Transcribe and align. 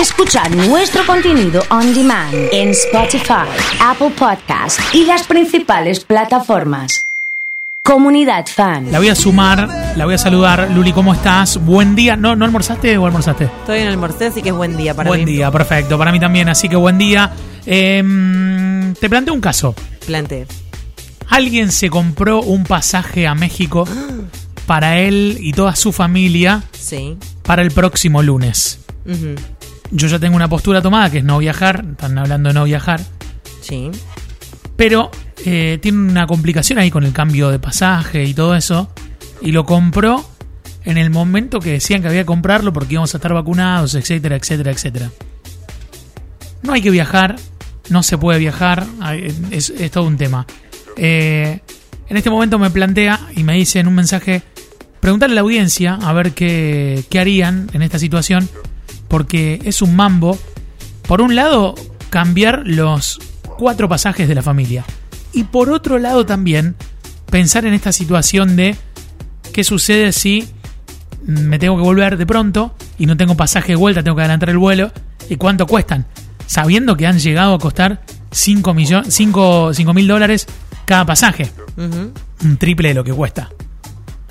Escuchar 0.00 0.54
nuestro 0.54 1.04
contenido 1.06 1.62
on 1.70 1.94
demand 1.94 2.34
en 2.52 2.70
Spotify, 2.70 3.46
Apple 3.80 4.10
Podcast 4.10 4.78
y 4.92 5.04
las 5.04 5.26
principales 5.26 6.04
plataformas. 6.04 7.00
Comunidad 7.82 8.44
Fan. 8.46 8.90
La 8.92 8.98
voy 8.98 9.08
a 9.08 9.14
sumar, 9.14 9.68
la 9.96 10.04
voy 10.04 10.14
a 10.14 10.18
saludar. 10.18 10.70
Luli, 10.72 10.92
¿cómo 10.92 11.14
estás? 11.14 11.56
Buen 11.64 11.94
día. 11.96 12.16
¿No, 12.16 12.36
¿no 12.36 12.44
almorzaste 12.44 12.98
o 12.98 13.06
almorzaste? 13.06 13.44
Estoy 13.44 13.80
en 13.80 13.88
almorcé, 13.88 14.26
así 14.26 14.42
que 14.42 14.50
es 14.50 14.54
buen 14.54 14.76
día 14.76 14.92
para 14.94 15.08
buen 15.08 15.24
mí. 15.24 15.32
día, 15.32 15.50
perfecto. 15.50 15.96
Para 15.96 16.12
mí 16.12 16.20
también, 16.20 16.48
así 16.48 16.68
que 16.68 16.76
buen 16.76 16.98
día. 16.98 17.32
Em, 17.64 18.92
te 18.94 19.08
planteo 19.08 19.32
un 19.34 19.40
caso. 19.40 19.74
Plante. 20.04 20.46
Alguien 21.28 21.70
se 21.72 21.88
compró 21.90 22.40
un 22.42 22.64
pasaje 22.64 23.26
a 23.26 23.34
México 23.34 23.88
para 24.66 24.98
él 24.98 25.38
y 25.40 25.52
toda 25.52 25.74
su 25.76 25.92
familia 25.92 26.64
Sí. 26.72 27.16
para 27.42 27.62
el 27.62 27.70
próximo 27.70 28.22
lunes. 28.22 28.80
Ujú. 29.06 29.36
Yo 29.90 30.08
ya 30.08 30.18
tengo 30.18 30.36
una 30.36 30.48
postura 30.48 30.82
tomada 30.82 31.10
que 31.10 31.18
es 31.18 31.24
no 31.24 31.38
viajar. 31.38 31.84
Están 31.92 32.18
hablando 32.18 32.48
de 32.48 32.54
no 32.54 32.64
viajar. 32.64 33.00
Sí. 33.60 33.90
Pero 34.76 35.10
eh, 35.44 35.78
tiene 35.80 35.98
una 35.98 36.26
complicación 36.26 36.78
ahí 36.78 36.90
con 36.90 37.04
el 37.04 37.12
cambio 37.12 37.50
de 37.50 37.58
pasaje 37.58 38.24
y 38.24 38.34
todo 38.34 38.54
eso. 38.54 38.90
Y 39.40 39.52
lo 39.52 39.64
compró 39.64 40.24
en 40.84 40.98
el 40.98 41.10
momento 41.10 41.60
que 41.60 41.72
decían 41.72 42.00
que 42.00 42.08
había 42.08 42.22
que 42.22 42.26
comprarlo 42.26 42.72
porque 42.72 42.94
íbamos 42.94 43.14
a 43.14 43.18
estar 43.18 43.32
vacunados, 43.32 43.94
etcétera, 43.94 44.36
etcétera, 44.36 44.70
etcétera. 44.70 45.10
No 46.62 46.72
hay 46.72 46.80
que 46.80 46.90
viajar, 46.90 47.36
no 47.90 48.02
se 48.02 48.18
puede 48.18 48.38
viajar, 48.38 48.86
es, 49.50 49.70
es 49.70 49.90
todo 49.90 50.04
un 50.04 50.16
tema. 50.16 50.46
Eh, 50.96 51.60
en 52.08 52.16
este 52.16 52.30
momento 52.30 52.58
me 52.58 52.70
plantea 52.70 53.20
y 53.34 53.42
me 53.42 53.54
dice 53.54 53.80
en 53.80 53.88
un 53.88 53.94
mensaje, 53.94 54.42
preguntarle 55.00 55.34
a 55.34 55.36
la 55.36 55.40
audiencia 55.42 55.94
a 55.94 56.12
ver 56.12 56.32
qué, 56.32 57.04
qué 57.10 57.18
harían 57.18 57.68
en 57.72 57.82
esta 57.82 57.98
situación, 57.98 58.48
porque 59.08 59.60
es 59.64 59.82
un 59.82 59.96
mambo. 59.96 60.38
Por 61.06 61.20
un 61.20 61.34
lado, 61.34 61.74
cambiar 62.10 62.62
los 62.66 63.18
cuatro 63.56 63.88
pasajes 63.88 64.28
de 64.28 64.34
la 64.34 64.42
familia. 64.42 64.84
Y 65.32 65.44
por 65.44 65.70
otro 65.70 65.98
lado 65.98 66.26
también, 66.26 66.76
pensar 67.30 67.64
en 67.66 67.74
esta 67.74 67.92
situación 67.92 68.56
de 68.56 68.76
qué 69.52 69.64
sucede 69.64 70.12
si 70.12 70.48
me 71.24 71.58
tengo 71.58 71.76
que 71.76 71.82
volver 71.82 72.16
de 72.16 72.26
pronto 72.26 72.74
y 72.98 73.06
no 73.06 73.16
tengo 73.16 73.36
pasaje 73.36 73.72
de 73.72 73.76
vuelta, 73.76 74.02
tengo 74.02 74.16
que 74.16 74.22
adelantar 74.22 74.50
el 74.50 74.58
vuelo. 74.58 74.92
¿Y 75.28 75.36
cuánto 75.36 75.66
cuestan? 75.66 76.06
Sabiendo 76.46 76.96
que 76.96 77.06
han 77.06 77.18
llegado 77.18 77.54
a 77.54 77.58
costar 77.58 78.02
5 78.30 78.74
mil 78.74 80.06
dólares 80.06 80.46
cada 80.84 81.04
pasaje. 81.04 81.50
Un 81.76 82.56
triple 82.58 82.88
de 82.88 82.94
lo 82.94 83.04
que 83.04 83.12
cuesta. 83.12 83.50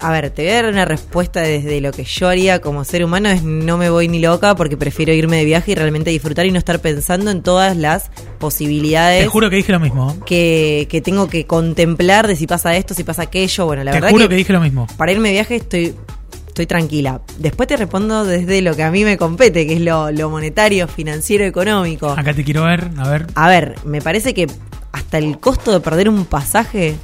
A 0.07 0.11
ver, 0.11 0.29
te 0.29 0.43
voy 0.43 0.51
a 0.51 0.55
dar 0.61 0.65
una 0.71 0.85
respuesta 0.85 1.41
desde 1.41 1.81
lo 1.81 1.91
que 1.91 2.03
yo 2.03 2.27
haría 2.27 2.61
como 2.61 2.83
ser 2.83 3.03
humano 3.03 3.27
es 3.29 3.41
no 3.41 3.75
me 3.79 3.89
voy 3.89 4.07
ni 4.07 4.19
loca 4.19 4.53
porque 4.53 4.77
prefiero 4.77 5.11
irme 5.13 5.37
de 5.37 5.45
viaje 5.45 5.71
y 5.71 5.75
realmente 5.75 6.11
disfrutar 6.11 6.45
y 6.45 6.51
no 6.51 6.59
estar 6.59 6.79
pensando 6.79 7.31
en 7.31 7.41
todas 7.41 7.75
las 7.75 8.11
posibilidades 8.37 9.23
Te 9.23 9.27
juro 9.29 9.49
que 9.49 9.55
dije 9.55 9.71
lo 9.71 9.79
mismo. 9.79 10.15
que, 10.27 10.85
que 10.91 11.01
tengo 11.01 11.27
que 11.27 11.47
contemplar 11.47 12.27
de 12.27 12.35
si 12.35 12.45
pasa 12.45 12.75
esto, 12.77 12.93
si 12.93 13.03
pasa 13.03 13.23
aquello. 13.23 13.65
Bueno, 13.65 13.83
la 13.83 13.91
Te 13.93 13.97
verdad 13.97 14.11
juro 14.11 14.25
que, 14.25 14.29
que 14.29 14.35
dije 14.35 14.53
lo 14.53 14.61
mismo. 14.61 14.85
para 14.95 15.11
irme 15.11 15.29
de 15.29 15.33
viaje 15.33 15.55
estoy 15.55 15.95
estoy 16.49 16.67
tranquila. 16.67 17.21
Después 17.39 17.67
te 17.67 17.75
respondo 17.75 18.25
desde 18.25 18.61
lo 18.61 18.75
que 18.75 18.83
a 18.83 18.91
mí 18.91 19.03
me 19.03 19.17
compete, 19.17 19.65
que 19.65 19.73
es 19.73 19.81
lo, 19.81 20.11
lo 20.11 20.29
monetario, 20.29 20.87
financiero, 20.87 21.43
económico. 21.45 22.09
Acá 22.09 22.31
te 22.33 22.43
quiero 22.43 22.63
ver, 22.65 22.91
a 22.97 23.09
ver. 23.09 23.25
A 23.33 23.49
ver, 23.49 23.75
me 23.83 24.01
parece 24.01 24.35
que 24.35 24.45
hasta 24.91 25.17
el 25.17 25.39
costo 25.39 25.71
de 25.73 25.79
perder 25.79 26.07
un 26.09 26.25
pasaje 26.25 26.95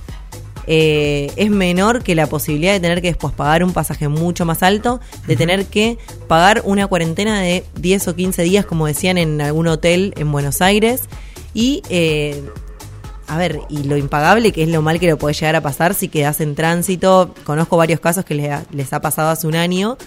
eh, 0.67 1.31
es 1.35 1.49
menor 1.49 2.03
que 2.03 2.15
la 2.15 2.27
posibilidad 2.27 2.73
de 2.73 2.79
tener 2.79 3.01
que 3.01 3.07
después 3.09 3.33
pagar 3.33 3.63
un 3.63 3.73
pasaje 3.73 4.07
mucho 4.07 4.45
más 4.45 4.63
alto, 4.63 4.99
de 5.27 5.35
tener 5.35 5.65
que 5.65 5.97
pagar 6.27 6.61
una 6.65 6.87
cuarentena 6.87 7.41
de 7.41 7.63
10 7.75 8.07
o 8.09 8.15
15 8.15 8.43
días, 8.43 8.65
como 8.65 8.87
decían 8.87 9.17
en 9.17 9.41
algún 9.41 9.67
hotel 9.67 10.13
en 10.17 10.31
Buenos 10.31 10.61
Aires. 10.61 11.03
Y, 11.53 11.81
eh, 11.89 12.41
a 13.27 13.37
ver, 13.37 13.61
y 13.69 13.83
lo 13.83 13.97
impagable 13.97 14.51
que 14.51 14.63
es 14.63 14.69
lo 14.69 14.81
mal 14.81 14.99
que 14.99 15.09
lo 15.09 15.17
puede 15.17 15.33
llegar 15.33 15.55
a 15.55 15.61
pasar 15.61 15.93
si 15.93 16.07
quedas 16.09 16.41
en 16.41 16.55
tránsito. 16.55 17.33
Conozco 17.45 17.77
varios 17.77 17.99
casos 17.99 18.25
que 18.25 18.35
les 18.35 18.51
ha, 18.51 18.63
les 18.71 18.91
ha 18.93 19.01
pasado 19.01 19.29
hace 19.29 19.47
un 19.47 19.55
año 19.55 19.97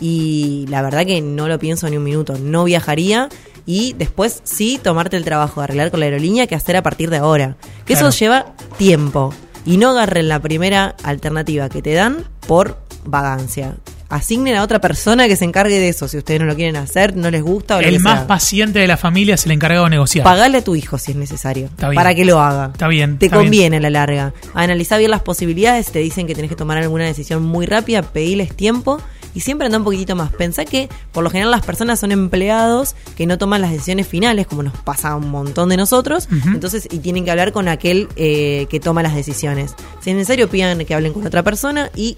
y 0.00 0.64
la 0.68 0.82
verdad 0.82 1.04
que 1.04 1.20
no 1.20 1.48
lo 1.48 1.58
pienso 1.58 1.88
ni 1.90 1.96
un 1.96 2.04
minuto. 2.04 2.36
No 2.40 2.64
viajaría 2.64 3.28
y 3.66 3.94
después 3.94 4.40
sí 4.44 4.78
tomarte 4.82 5.16
el 5.16 5.24
trabajo 5.24 5.60
de 5.60 5.64
arreglar 5.64 5.90
con 5.90 6.00
la 6.00 6.06
aerolínea 6.06 6.46
que 6.46 6.54
hacer 6.54 6.76
a 6.76 6.82
partir 6.82 7.10
de 7.10 7.16
ahora. 7.18 7.56
Que 7.84 7.94
Claro. 7.94 8.08
eso 8.08 8.18
lleva 8.18 8.54
tiempo. 8.76 9.34
Y 9.68 9.76
no 9.76 9.90
agarren 9.90 10.28
la 10.28 10.40
primera 10.40 10.96
alternativa 11.02 11.68
que 11.68 11.82
te 11.82 11.92
dan 11.92 12.24
por 12.46 12.78
vagancia. 13.04 13.74
Asignen 14.08 14.56
a 14.56 14.62
otra 14.62 14.80
persona 14.80 15.28
que 15.28 15.36
se 15.36 15.44
encargue 15.44 15.78
de 15.78 15.90
eso. 15.90 16.08
Si 16.08 16.16
ustedes 16.16 16.40
no 16.40 16.46
lo 16.46 16.56
quieren 16.56 16.76
hacer, 16.76 17.14
no 17.14 17.30
les 17.30 17.42
gusta 17.42 17.76
o 17.76 17.82
lo 17.82 17.86
El 17.88 17.96
que 17.96 18.00
más 18.00 18.20
sea. 18.20 18.26
paciente 18.26 18.78
de 18.78 18.86
la 18.86 18.96
familia 18.96 19.34
es 19.34 19.44
el 19.44 19.52
encargado 19.52 19.84
de 19.84 19.90
negociar. 19.90 20.24
Pagale 20.24 20.56
a 20.58 20.64
tu 20.64 20.74
hijo 20.74 20.96
si 20.96 21.10
es 21.10 21.18
necesario. 21.18 21.66
Está 21.66 21.90
bien. 21.90 21.96
Para 21.96 22.14
que 22.14 22.24
lo 22.24 22.40
haga. 22.40 22.70
Está 22.72 22.88
bien, 22.88 23.18
Te 23.18 23.26
está 23.26 23.36
bien. 23.36 23.46
conviene 23.48 23.76
a 23.76 23.80
la 23.80 23.90
larga. 23.90 24.32
Analiza 24.54 24.96
bien 24.96 25.10
las 25.10 25.20
posibilidades. 25.20 25.92
Te 25.92 25.98
dicen 25.98 26.26
que 26.26 26.34
tenés 26.34 26.48
que 26.48 26.56
tomar 26.56 26.78
alguna 26.78 27.04
decisión 27.04 27.42
muy 27.42 27.66
rápida. 27.66 28.00
Pediles 28.00 28.56
tiempo. 28.56 28.98
Y 29.38 29.40
siempre 29.40 29.66
anda 29.66 29.78
un 29.78 29.84
poquitito 29.84 30.16
más. 30.16 30.32
Pensá 30.32 30.64
que 30.64 30.88
por 31.12 31.22
lo 31.22 31.30
general 31.30 31.52
las 31.52 31.64
personas 31.64 32.00
son 32.00 32.10
empleados 32.10 32.96
que 33.16 33.24
no 33.24 33.38
toman 33.38 33.60
las 33.60 33.70
decisiones 33.70 34.08
finales, 34.08 34.48
como 34.48 34.64
nos 34.64 34.76
pasa 34.78 35.10
a 35.10 35.14
un 35.14 35.30
montón 35.30 35.68
de 35.68 35.76
nosotros. 35.76 36.28
Entonces, 36.46 36.88
y 36.90 36.98
tienen 36.98 37.24
que 37.24 37.30
hablar 37.30 37.52
con 37.52 37.68
aquel 37.68 38.08
eh, 38.16 38.66
que 38.68 38.80
toma 38.80 39.00
las 39.00 39.14
decisiones. 39.14 39.76
Si 40.00 40.10
es 40.10 40.16
necesario, 40.16 40.48
pidan 40.48 40.84
que 40.84 40.92
hablen 40.92 41.12
con 41.12 41.24
otra 41.24 41.44
persona 41.44 41.88
y 41.94 42.16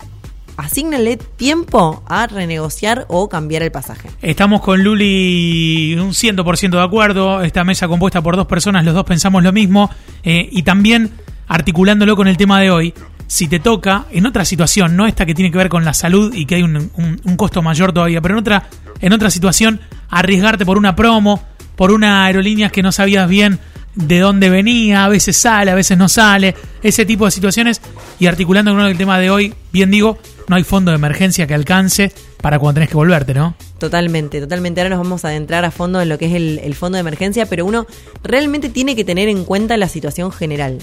asígnenle 0.57 1.19
tiempo 1.19 2.03
a 2.07 2.27
renegociar 2.27 3.05
o 3.09 3.29
cambiar 3.29 3.65
el 3.65 3.71
pasaje. 3.71 4.09
Estamos 4.23 4.63
con 4.63 4.83
Luli 4.83 5.99
un 6.01 6.13
100% 6.13 6.71
de 6.71 6.83
acuerdo. 6.83 7.43
Esta 7.43 7.65
mesa 7.65 7.87
compuesta 7.87 8.23
por 8.23 8.37
dos 8.37 8.47
personas, 8.47 8.83
los 8.83 8.95
dos 8.95 9.05
pensamos 9.05 9.43
lo 9.43 9.53
mismo. 9.53 9.91
Eh, 10.23 10.49
y 10.51 10.63
también 10.63 11.11
articulándolo 11.49 12.17
con 12.17 12.29
el 12.29 12.39
tema 12.39 12.63
de 12.63 12.71
hoy, 12.71 12.95
si 13.31 13.47
te 13.47 13.61
toca 13.61 14.07
en 14.11 14.27
otra 14.27 14.45
situación, 14.45 14.97
no 14.97 15.07
esta 15.07 15.25
que 15.25 15.37
tiene 15.37 15.53
que 15.53 15.57
ver 15.59 15.69
con 15.69 15.85
la 15.85 15.95
salud 15.95 16.35
y 16.35 16.47
que 16.47 16.57
hay 16.57 16.63
un, 16.63 16.91
un- 16.97 17.37
costo 17.37 17.63
mayor 17.63 17.93
todavía, 17.93 18.21
pero 18.21 18.35
en 18.35 18.41
otra, 18.41 18.69
en 19.01 19.13
otra 19.13 19.31
situación, 19.31 19.81
arriesgarte 20.09 20.67
por 20.67 20.77
una 20.77 20.97
promo, 20.97 21.41
por 21.77 21.93
una 21.93 22.25
aerolínea 22.25 22.71
que 22.71 22.83
no 22.83 22.91
sabías 22.91 23.29
bien 23.29 23.61
de 23.95 24.19
dónde 24.19 24.51
venía, 24.51 25.05
a 25.05 25.09
veces 25.09 25.37
sale, 25.37 25.71
a 25.71 25.77
veces 25.77 25.97
no 25.97 26.09
sale, 26.09 26.57
ese 26.83 27.07
tipo 27.07 27.25
de 27.25 27.31
situaciones. 27.31 27.81
Y 28.19 28.27
articulando 28.27 28.73
con 28.75 28.81
el 28.85 28.99
tema 28.99 29.21
de 29.21 29.31
hoy, 29.31 29.55
bien 29.73 29.93
digo, 29.93 30.19
no 30.49 30.57
hay 30.57 30.65
fondo 30.65 30.91
de 30.91 30.97
emergencia 30.97 31.47
que 31.47 31.55
alcance 31.55 32.13
para 32.43 32.59
cuando 32.59 32.75
tenés 32.75 32.89
que 32.89 32.97
volverte, 32.97 33.33
¿no? 33.33 33.55
Totalmente, 33.79 34.41
totalmente. 34.41 34.81
Ahora 34.81 34.97
nos 34.97 35.05
vamos 35.05 35.25
a 35.25 35.29
adentrar 35.29 35.65
a 35.65 35.71
fondo 35.71 36.01
en 36.01 36.09
lo 36.09 36.19
que 36.19 36.27
es 36.27 36.35
el 36.35 36.75
fondo 36.75 36.97
de 36.97 37.01
emergencia, 37.01 37.47
pero 37.47 37.65
uno 37.65 37.87
realmente 38.25 38.71
tiene 38.71 38.97
que 38.97 39.05
tener 39.05 39.29
en 39.29 39.45
cuenta 39.45 39.77
la 39.77 39.87
situación 39.87 40.33
general. 40.33 40.79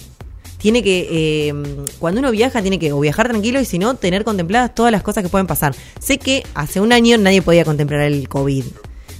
Tiene 0.57 0.81
que, 0.83 1.07
eh, 1.49 1.53
cuando 1.99 2.19
uno 2.19 2.31
viaja, 2.31 2.61
tiene 2.61 2.79
que 2.79 2.91
o 2.91 2.99
viajar 2.99 3.27
tranquilo 3.29 3.59
y 3.61 3.65
si 3.65 3.77
no, 3.77 3.95
tener 3.95 4.23
contempladas 4.23 4.73
todas 4.73 4.91
las 4.91 5.03
cosas 5.03 5.23
que 5.23 5.29
pueden 5.29 5.47
pasar. 5.47 5.75
Sé 5.99 6.17
que 6.17 6.43
hace 6.55 6.81
un 6.81 6.91
año 6.91 7.17
nadie 7.17 7.41
podía 7.41 7.63
contemplar 7.63 8.01
el 8.01 8.27
COVID, 8.27 8.63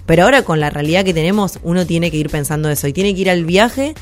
pero 0.05 0.23
ahora 0.23 0.41
con 0.43 0.59
la 0.59 0.69
realidad 0.69 1.05
que 1.05 1.13
tenemos, 1.13 1.59
uno 1.63 1.85
tiene 1.85 2.09
que 2.11 2.17
ir 2.17 2.29
pensando 2.29 2.69
eso 2.69 2.87
y 2.87 2.93
tiene 2.93 3.13
que 3.13 3.21
ir 3.21 3.29
al 3.29 3.45
viaje 3.45 3.93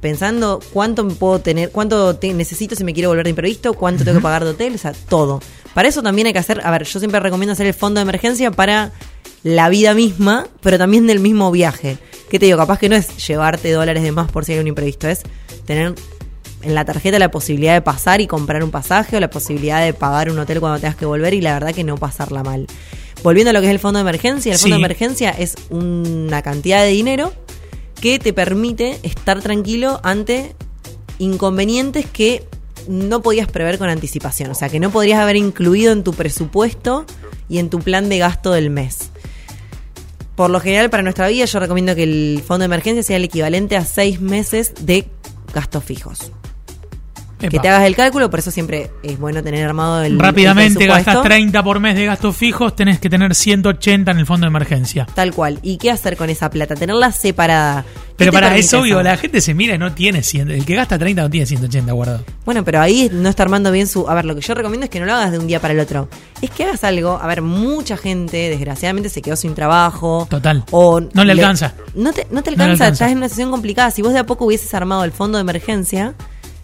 pensando 0.00 0.58
cuánto 0.72 1.06
puedo 1.06 1.38
tener, 1.40 1.70
cuánto 1.70 2.16
te- 2.16 2.34
necesito 2.34 2.74
si 2.74 2.82
me 2.82 2.92
quiero 2.92 3.10
volver 3.10 3.24
de 3.24 3.30
imprevisto, 3.30 3.74
cuánto 3.74 4.02
tengo 4.04 4.18
que 4.18 4.22
pagar 4.22 4.42
de 4.44 4.50
hotel, 4.50 4.74
o 4.74 4.78
sea, 4.78 4.92
todo. 5.08 5.40
Para 5.74 5.88
eso 5.88 6.02
también 6.02 6.26
hay 6.26 6.32
que 6.32 6.40
hacer, 6.40 6.60
a 6.64 6.70
ver, 6.72 6.82
yo 6.84 6.98
siempre 6.98 7.20
recomiendo 7.20 7.52
hacer 7.52 7.66
el 7.66 7.74
fondo 7.74 8.00
de 8.00 8.02
emergencia 8.02 8.50
para 8.50 8.90
la 9.44 9.68
vida 9.68 9.94
misma, 9.94 10.48
pero 10.60 10.76
también 10.78 11.06
del 11.06 11.20
mismo 11.20 11.50
viaje. 11.52 11.98
¿Qué 12.28 12.38
te 12.40 12.46
digo? 12.46 12.58
Capaz 12.58 12.78
que 12.80 12.88
no 12.88 12.96
es 12.96 13.24
llevarte 13.28 13.70
dólares 13.70 14.02
de 14.02 14.10
más 14.10 14.30
por 14.30 14.44
si 14.44 14.52
hay 14.54 14.58
un 14.58 14.66
imprevisto, 14.66 15.06
es 15.08 15.20
tener 15.66 15.94
en 16.62 16.74
la 16.74 16.84
tarjeta 16.84 17.18
la 17.18 17.30
posibilidad 17.30 17.74
de 17.74 17.82
pasar 17.82 18.20
y 18.20 18.26
comprar 18.26 18.62
un 18.64 18.70
pasaje 18.70 19.16
o 19.16 19.20
la 19.20 19.30
posibilidad 19.30 19.84
de 19.84 19.92
pagar 19.94 20.30
un 20.30 20.38
hotel 20.38 20.60
cuando 20.60 20.78
tengas 20.80 20.96
que 20.96 21.06
volver 21.06 21.34
y 21.34 21.40
la 21.40 21.54
verdad 21.54 21.74
que 21.74 21.84
no 21.84 21.96
pasarla 21.96 22.42
mal. 22.42 22.66
Volviendo 23.22 23.50
a 23.50 23.52
lo 23.52 23.60
que 23.60 23.66
es 23.66 23.72
el 23.72 23.78
fondo 23.78 23.98
de 23.98 24.02
emergencia, 24.02 24.52
el 24.52 24.58
fondo 24.58 24.76
Sí. 24.76 24.80
de 24.80 24.84
emergencia 24.86 25.30
es 25.30 25.54
una 25.70 26.42
cantidad 26.42 26.82
de 26.82 26.88
dinero 26.90 27.32
que 28.00 28.18
te 28.18 28.32
permite 28.32 28.98
estar 29.04 29.40
tranquilo 29.40 30.00
ante 30.02 30.54
inconvenientes 31.18 32.06
que 32.06 32.44
no 32.88 33.22
podías 33.22 33.46
prever 33.46 33.78
con 33.78 33.88
anticipación, 33.88 34.50
o 34.50 34.54
sea, 34.54 34.68
que 34.68 34.80
no 34.80 34.90
podrías 34.90 35.20
haber 35.20 35.36
incluido 35.36 35.92
en 35.92 36.02
tu 36.02 36.12
presupuesto 36.14 37.06
y 37.48 37.58
en 37.58 37.70
tu 37.70 37.78
plan 37.78 38.08
de 38.08 38.18
gasto 38.18 38.50
del 38.50 38.70
mes. 38.70 39.10
Por 40.34 40.50
lo 40.50 40.58
general, 40.60 40.90
para 40.90 41.02
nuestra 41.04 41.28
vida, 41.28 41.44
yo 41.44 41.60
recomiendo 41.60 41.94
que 41.94 42.02
el 42.02 42.42
fondo 42.44 42.60
de 42.62 42.64
emergencia 42.66 43.02
sea 43.04 43.16
el 43.18 43.24
equivalente 43.24 43.76
a 43.76 43.84
seis 43.84 44.20
meses 44.20 44.72
de 44.80 45.06
gastos 45.54 45.84
fijos. 45.84 46.32
Que 47.48 47.58
te 47.58 47.68
hagas 47.68 47.84
el 47.84 47.96
cálculo, 47.96 48.30
por 48.30 48.38
eso 48.38 48.50
siempre 48.50 48.90
es 49.02 49.18
bueno 49.18 49.42
tener 49.42 49.66
armado 49.66 50.02
el 50.02 50.18
Rápidamente 50.18 50.84
el 50.84 50.90
gastas 50.90 51.22
30 51.22 51.62
por 51.62 51.80
mes 51.80 51.94
de 51.94 52.06
gastos 52.06 52.36
fijos, 52.36 52.74
tenés 52.76 52.98
que 52.98 53.08
tener 53.10 53.34
180 53.34 54.10
en 54.10 54.18
el 54.18 54.26
fondo 54.26 54.46
de 54.46 54.48
emergencia. 54.48 55.06
Tal 55.14 55.32
cual. 55.32 55.58
¿Y 55.62 55.78
qué 55.78 55.90
hacer 55.90 56.16
con 56.16 56.30
esa 56.30 56.50
plata? 56.50 56.74
Tenerla 56.74 57.12
separada. 57.12 57.84
¿Qué 58.12 58.26
Pero 58.26 58.32
para 58.32 58.54
eso, 58.56 58.80
obvio, 58.80 59.02
la 59.02 59.16
gente 59.16 59.40
se 59.40 59.54
mira 59.54 59.74
y 59.74 59.78
no 59.78 59.92
tiene 59.94 60.22
100. 60.22 60.50
El 60.50 60.64
que 60.66 60.74
gasta 60.76 60.98
30 60.98 61.22
no 61.22 61.30
tiene 61.30 61.46
180 61.46 61.92
guardado. 61.92 62.24
Bueno, 62.44 62.62
pero 62.62 62.80
ahí 62.80 63.10
no 63.12 63.28
está 63.28 63.42
armando 63.42 63.72
bien 63.72 63.86
su... 63.88 64.08
A 64.08 64.14
ver, 64.14 64.26
lo 64.26 64.34
que 64.34 64.42
yo 64.42 64.54
recomiendo 64.54 64.84
es 64.84 64.90
que 64.90 65.00
no 65.00 65.06
lo 65.06 65.14
hagas 65.14 65.32
de 65.32 65.38
un 65.38 65.46
día 65.46 65.60
para 65.60 65.72
el 65.74 65.80
otro. 65.80 66.08
Es 66.40 66.50
que 66.50 66.64
hagas 66.64 66.84
algo... 66.84 67.18
A 67.20 67.26
ver, 67.26 67.40
mucha 67.42 67.96
gente, 67.96 68.50
desgraciadamente, 68.50 69.08
se 69.08 69.22
quedó 69.22 69.34
sin 69.34 69.54
trabajo. 69.54 70.26
Total. 70.30 70.62
O 70.70 71.00
No 71.00 71.24
le 71.24 71.32
alcanza. 71.32 71.72
No 71.94 72.12
te, 72.12 72.26
no 72.30 72.42
te 72.42 72.50
No 72.50 72.62
alcanza, 72.62 72.84
alcanza. 72.84 72.88
estás 72.88 73.10
en 73.10 73.16
una 73.18 73.28
situación 73.28 73.50
complicada. 73.50 73.90
Si 73.90 74.02
vos 74.02 74.12
de 74.12 74.18
a 74.20 74.26
poco 74.26 74.44
hubieses 74.44 74.72
armado 74.74 75.04
el 75.04 75.12
fondo 75.12 75.38
de 75.38 75.42
emergencia, 75.42 76.14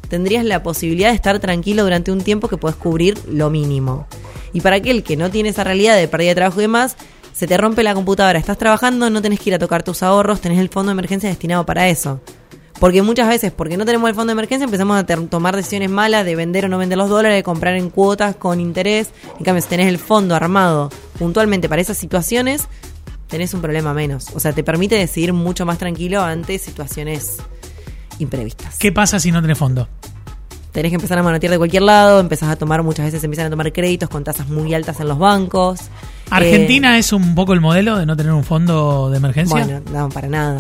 tendrías 0.09 0.45
la 0.45 0.63
posibilidad 0.63 1.11
de 1.11 1.15
estar 1.15 1.39
tranquilo 1.39 1.85
durante 1.85 2.13
un 2.13 2.21
tiempo 2.21 2.49
que 2.49 2.57
podés 2.57 2.77
cubrir 2.77 3.19
lo 3.29 3.51
mínimo. 3.51 4.07
Y 4.53 4.61
para 4.61 4.77
aquel 4.77 5.03
que 5.03 5.17
no 5.17 5.31
tiene 5.31 5.51
esa 5.51 5.65
realidad 5.65 5.97
de 5.97 6.09
pérdida 6.09 6.31
de 6.31 6.35
trabajo 6.35 6.61
y 6.61 6.63
demás, 6.63 6.97
se 7.33 7.47
te 7.47 7.57
rompe 7.57 7.83
la 7.83 7.95
computadora, 7.95 8.39
estás 8.39 8.59
trabajando, 8.59 9.11
no 9.11 9.23
tenés 9.23 9.39
que 9.41 9.51
ir 9.51 9.55
a 9.55 9.59
tocar 9.59 9.83
tus 9.83 10.03
ahorros, 10.03 10.41
tenés 10.41 10.59
el 10.59 10.69
fondo 10.69 10.91
de 10.91 10.95
emergencia 10.95 11.29
destinado 11.29 11.65
para 11.65 11.89
eso. 11.89 12.21
Porque 12.81 13.03
muchas 13.03 13.29
veces, 13.29 13.53
porque 13.53 13.77
no 13.77 13.85
tenemos 13.85 14.09
el 14.09 14.15
fondo 14.15 14.31
de 14.31 14.35
emergencia, 14.35 14.65
empezamos 14.65 14.97
a 14.97 15.05
tomar 15.05 15.57
decisiones 15.57 15.91
malas 15.91 16.25
de 16.25 16.37
vender 16.37 16.65
o 16.65 16.69
no 16.69 16.79
vender 16.79 16.97
los 16.97 17.09
dólares, 17.09 17.37
de 17.37 17.43
comprar 17.43 17.75
en 17.75 17.91
cuotas 17.91 18.37
con 18.37 18.61
interés. 18.61 19.11
En 19.39 19.45
cambio, 19.45 19.63
si 19.63 19.69
tenés 19.69 19.89
el 19.89 19.99
fondo 19.99 20.35
armado 20.37 20.91
puntualmente 21.19 21.69
para 21.69 21.83
esas 21.83 21.99
situaciones, 21.99 22.69
tenés 23.27 23.53
un 23.53 23.61
problema 23.61 23.95
menos. 23.95 24.29
O 24.35 24.41
sea, 24.41 24.53
te 24.53 24.63
permite 24.63 24.95
decidir 24.95 25.33
mucho 25.33 25.67
más 25.67 25.79
tranquilo 25.79 26.23
ante 26.23 26.59
situaciones 26.59 27.39
imprevistas. 28.19 28.77
¿Qué 28.79 28.93
pasa 28.93 29.19
si 29.21 29.31
no 29.33 29.41
tenés 29.43 29.59
fondo? 29.59 29.89
Tenés 30.73 30.91
que 30.91 30.97
empezar 30.97 31.19
a 31.19 31.23
manotear 31.23 31.51
de 31.51 31.59
cualquier 31.59 31.83
lado, 31.83 32.21
empezás 32.21 32.51
a 32.51 32.57
tomar, 32.57 32.83
muchas 32.83 33.07
veces 33.07 33.25
empiezan 33.25 33.47
a 33.47 33.51
tomar 33.51 33.73
créditos 33.73 34.09
con 34.09 34.23
tasas 34.23 34.49
muy 34.49 34.75
altas 34.75 35.01
en 35.01 35.09
los 35.09 35.19
bancos. 35.19 35.81
¿Argentina 36.31 36.99
es 36.99 37.13
un 37.13 37.35
poco 37.35 37.55
el 37.55 37.61
modelo 37.61 37.97
de 37.99 38.05
no 38.07 38.17
tener 38.17 38.33
un 38.33 38.45
fondo 38.45 39.09
de 39.11 39.17
Eh, 39.17 39.19
emergencia? 39.19 39.65
bueno, 39.65 39.81
no, 39.91 40.09
para 40.11 40.29
nada. 40.29 40.59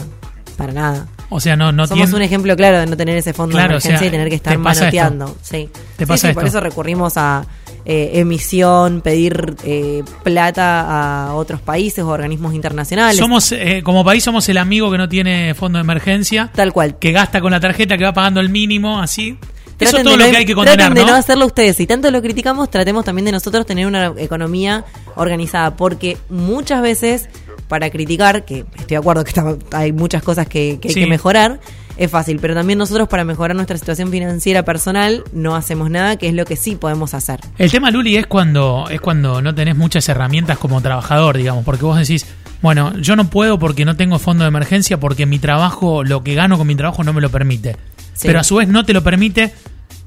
Para 0.56 0.72
nada. 0.72 1.06
o 1.28 1.38
sea, 1.38 1.54
no, 1.56 1.70
no 1.70 1.86
Somos 1.86 2.06
tiene. 2.06 2.16
un 2.16 2.22
ejemplo 2.22 2.56
claro 2.56 2.80
de 2.80 2.86
no 2.86 2.96
tener 2.96 3.16
ese 3.16 3.32
fondo 3.32 3.52
Claro, 3.54 3.72
de 3.74 3.76
o 3.76 3.80
sea, 3.80 3.90
emergencia 3.90 4.08
y 4.08 4.10
tener 4.10 4.28
que 4.30 4.34
estar 4.34 4.58
manoteando. 4.58 5.36
Sí. 5.42 5.68
Te 5.96 6.04
Sí, 6.04 6.08
pasa 6.08 6.28
sí, 6.28 6.34
por 6.34 6.44
esto. 6.46 6.58
eso 6.58 6.64
recurrimos 6.64 7.16
a 7.16 7.44
eh, 7.90 8.20
emisión, 8.20 9.00
pedir 9.00 9.56
eh, 9.64 10.04
plata 10.22 11.28
a 11.28 11.34
otros 11.34 11.62
países 11.62 12.04
o 12.04 12.08
organismos 12.08 12.52
internacionales. 12.52 13.16
Somos, 13.16 13.50
eh, 13.50 13.80
como 13.82 14.04
país, 14.04 14.22
somos 14.22 14.46
el 14.50 14.58
amigo 14.58 14.90
que 14.90 14.98
no 14.98 15.08
tiene 15.08 15.54
fondo 15.54 15.78
de 15.78 15.84
emergencia, 15.84 16.50
Tal 16.54 16.74
cual. 16.74 16.98
que 16.98 17.12
gasta 17.12 17.40
con 17.40 17.50
la 17.50 17.60
tarjeta, 17.60 17.96
que 17.96 18.04
va 18.04 18.12
pagando 18.12 18.40
el 18.40 18.50
mínimo, 18.50 19.00
así. 19.00 19.38
Eso 19.80 19.92
Traten 19.92 19.98
es 19.98 20.04
todo 20.04 20.16
de 20.18 20.24
lo 20.24 20.30
que 20.30 20.36
hay 20.36 20.44
que 20.44 20.54
traten 20.54 20.70
contener, 20.70 20.94
de 20.94 21.00
¿no? 21.00 21.06
no 21.12 21.14
hacerlo 21.14 21.46
ustedes. 21.46 21.76
Si 21.76 21.86
tanto 21.86 22.10
lo 22.10 22.20
criticamos, 22.20 22.70
tratemos 22.70 23.06
también 23.06 23.24
de 23.24 23.32
nosotros 23.32 23.64
tener 23.64 23.86
una 23.86 24.12
economía 24.18 24.84
organizada. 25.14 25.74
Porque 25.76 26.18
muchas 26.28 26.82
veces, 26.82 27.30
para 27.68 27.90
criticar, 27.90 28.44
que 28.44 28.60
estoy 28.76 28.86
de 28.88 28.96
acuerdo 28.96 29.22
que 29.24 29.30
está- 29.30 29.56
hay 29.72 29.92
muchas 29.92 30.22
cosas 30.22 30.46
que, 30.48 30.78
que 30.80 30.88
hay 30.88 30.94
Sí. 30.94 31.00
que 31.00 31.06
mejorar, 31.06 31.60
es 31.96 32.10
fácil. 32.10 32.38
Pero 32.40 32.54
también 32.54 32.78
nosotros, 32.78 33.08
para 33.08 33.24
mejorar 33.24 33.54
nuestra 33.54 33.76
situación 33.76 34.10
financiera 34.10 34.64
personal, 34.64 35.22
no 35.32 35.54
hacemos 35.56 35.90
nada, 35.90 36.16
que 36.16 36.28
es 36.28 36.34
lo 36.34 36.44
que 36.44 36.56
sí 36.56 36.76
podemos 36.76 37.14
hacer. 37.14 37.40
El 37.58 37.70
tema, 37.70 37.90
Luli, 37.90 38.16
es 38.16 38.26
cuando, 38.26 38.86
es 38.90 39.00
cuando 39.00 39.42
no 39.42 39.54
tenés 39.54 39.76
muchas 39.76 40.08
herramientas 40.08 40.58
como 40.58 40.80
trabajador, 40.80 41.36
digamos, 41.36 41.64
porque 41.64 41.84
vos 41.84 41.98
decís, 41.98 42.26
bueno, 42.62 42.96
yo 42.98 43.14
no 43.16 43.28
puedo 43.30 43.58
porque 43.58 43.84
no 43.84 43.96
tengo 43.96 44.18
fondo 44.18 44.44
de 44.44 44.48
emergencia, 44.48 44.98
porque 44.98 45.26
mi 45.26 45.38
trabajo, 45.38 46.02
lo 46.04 46.24
que 46.24 46.34
gano 46.34 46.56
con 46.58 46.66
mi 46.66 46.74
trabajo 46.74 47.04
no 47.04 47.12
me 47.12 47.20
lo 47.20 47.30
permite. 47.30 47.76
Sí. 48.14 48.26
Pero 48.26 48.40
a 48.40 48.44
su 48.44 48.56
vez 48.56 48.66
no 48.68 48.84
te 48.84 48.92
lo 48.92 49.02
permite 49.04 49.52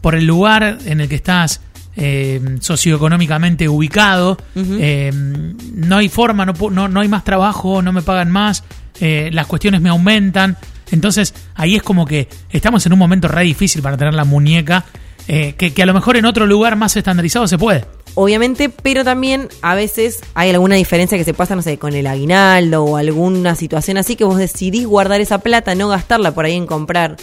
por 0.02 0.16
el 0.16 0.26
lugar 0.26 0.80
en 0.86 1.00
el 1.00 1.08
que 1.08 1.16
estás 1.16 1.62
eh, 1.96 2.58
socioeconómicamente 2.60 3.68
ubicado. 3.68 4.38
Eh, 4.56 5.12
no 5.14 5.98
hay 5.98 6.10
forma, 6.10 6.46
no, 6.46 6.54
no, 6.70 6.88
no 6.88 7.00
hay 7.02 7.08
más 7.08 7.24
trabajo, 7.24 7.82
no 7.82 7.92
me 7.92 8.02
pagan 8.02 8.32
más, 8.32 8.64
eh, 9.00 9.30
las 9.34 9.48
cuestiones 9.48 9.82
me 9.82 9.90
aumentan. 9.90 10.58
Entonces 10.92 11.34
ahí 11.56 11.76
es 11.76 11.84
como 11.84 12.06
que 12.06 12.28
estamos 12.50 12.86
en 12.86 12.94
un 12.94 13.00
momento 13.00 13.28
re 13.28 13.44
difícil 13.44 13.82
para 13.82 13.98
tener 13.98 14.14
la 14.14 14.26
muñeca, 14.26 14.86
que, 15.28 15.54
que 15.74 15.84
a 15.84 15.86
lo 15.86 15.94
mejor 15.94 16.18
en 16.18 16.26
otro 16.26 16.46
lugar 16.46 16.76
más 16.76 16.98
estandarizado 16.98 17.48
se 17.48 17.58
puede. 17.58 17.86
Obviamente, 18.16 18.68
pero 18.68 19.06
también 19.06 19.48
a 19.62 19.76
veces 19.76 20.20
hay 20.34 20.50
alguna 20.50 20.76
diferencia 20.76 21.18
que 21.18 21.24
se 21.24 21.34
pasa, 21.34 21.56
no 21.56 21.62
sé, 21.62 21.78
con 21.78 21.94
el 21.94 22.06
aguinaldo 22.06 22.84
o 22.84 22.98
alguna 22.98 23.56
situación 23.56 23.98
así 23.98 24.18
que 24.18 24.26
vos 24.26 24.38
decidís 24.38 24.86
guardar 24.86 25.22
esa 25.22 25.38
plata, 25.38 25.74
no 25.76 25.88
gastarla 25.88 26.34
por 26.34 26.44
ahí 26.44 26.56
en 26.56 26.66
comprar 26.66 27.16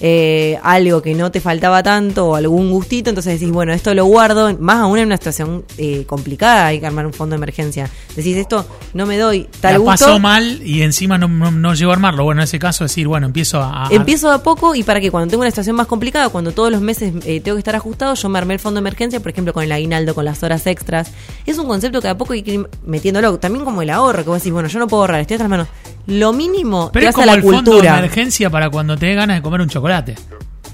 eh, 0.00 0.58
algo 0.62 1.02
que 1.02 1.14
no 1.14 1.30
te 1.32 1.40
faltaba 1.40 1.82
tanto 1.82 2.28
o 2.28 2.34
algún 2.36 2.70
gustito, 2.70 3.10
entonces 3.10 3.38
decís, 3.40 3.52
bueno, 3.52 3.72
esto 3.72 3.92
lo 3.94 4.04
guardo, 4.06 4.56
más 4.60 4.76
aún 4.78 4.98
en 4.98 5.06
una 5.06 5.16
situación 5.16 5.64
eh, 5.76 6.04
complicada, 6.06 6.66
hay 6.66 6.80
que 6.80 6.86
armar 6.86 7.06
un 7.06 7.12
fondo 7.12 7.34
de 7.34 7.38
emergencia. 7.38 7.90
Decís, 8.14 8.36
esto 8.36 8.66
no 8.94 9.06
me 9.06 9.18
doy 9.18 9.48
tal 9.60 9.72
la 9.72 9.78
gusto. 9.78 9.90
pasó 10.06 10.18
mal 10.18 10.60
y 10.64 10.82
encima 10.82 11.18
no, 11.18 11.26
no, 11.28 11.50
no 11.50 11.74
llego 11.74 11.90
a 11.90 11.94
armarlo. 11.94 12.24
Bueno, 12.24 12.40
en 12.42 12.44
ese 12.44 12.58
caso 12.58 12.84
decir, 12.84 13.08
bueno, 13.08 13.26
empiezo 13.26 13.60
a... 13.60 13.86
a- 13.86 13.88
Empiezo 13.90 14.30
a 14.30 14.42
poco 14.42 14.74
y 14.74 14.82
para 14.84 15.00
que 15.00 15.10
cuando 15.10 15.30
tengo 15.30 15.40
una 15.42 15.50
situación 15.50 15.74
más 15.76 15.86
complicada, 15.86 16.28
cuando 16.28 16.52
todos 16.52 16.70
los 16.70 16.80
meses 16.80 17.12
eh, 17.24 17.40
tengo 17.40 17.56
que 17.56 17.60
estar 17.60 17.74
ajustado, 17.76 18.14
yo 18.14 18.28
me 18.28 18.38
armé 18.38 18.54
el 18.54 18.60
fondo 18.60 18.78
de 18.78 18.82
emergencia, 18.82 19.20
por 19.20 19.30
ejemplo, 19.32 19.52
con 19.52 19.62
el 19.64 19.72
aguinaldo, 19.72 20.14
con 20.14 20.24
las 20.24 20.42
horas 20.42 20.66
extras. 20.66 21.10
Es 21.46 21.58
un 21.58 21.66
concepto 21.66 22.00
que 22.00 22.08
a 22.08 22.16
poco 22.16 22.32
hay 22.34 22.42
que 22.42 22.54
ir 22.54 22.68
metiéndolo. 22.86 23.38
También 23.38 23.64
como 23.64 23.82
el 23.82 23.90
ahorro, 23.90 24.22
que 24.22 24.30
vos 24.30 24.38
decís, 24.38 24.52
bueno, 24.52 24.68
yo 24.68 24.78
no 24.78 24.86
puedo 24.86 25.02
ahorrar, 25.02 25.20
estoy 25.20 25.34
a 25.34 25.38
otras 25.38 25.50
manos. 25.50 25.68
Lo 26.08 26.32
mínimo 26.32 26.90
Pero 26.92 27.04
es 27.04 27.08
hace 27.10 27.14
como 27.14 27.26
la 27.26 27.34
el 27.34 27.42
fondo 27.42 27.58
de 27.58 27.76
cultura. 27.78 27.98
emergencia 27.98 28.50
para 28.50 28.68
cuando 28.70 28.96
te 28.96 29.06
dé 29.06 29.14
ganas 29.14 29.36
de 29.36 29.42
comer 29.42 29.60
un 29.60 29.68
chocolate. 29.68 30.14